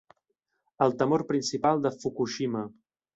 El 0.85 0.95
temor 1.01 1.25
principal 1.31 1.83
de 1.87 1.91
Fukushima. 1.99 2.65